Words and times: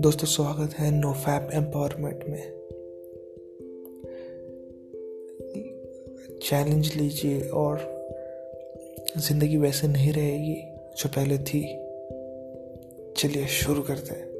दोस्तों, 0.00 0.26
स्वागत 0.26 0.74
है 0.74 0.90
नोफैप 0.90 1.48
एम्पावरमेंट 1.54 2.24
में। 2.28 2.52
चैलेंज 6.38 6.94
लीजिए 6.96 7.40
और 7.40 7.80
ज़िंदगी 9.18 9.56
वैसे 9.56 9.88
नहीं 9.88 10.12
रहेगी 10.12 10.62
जो 10.96 11.08
पहले 11.08 11.38
थी। 11.38 11.62
चलिए 13.16 13.46
शुरू 13.46 13.82
करते 13.82 14.14
हैं। 14.14 14.30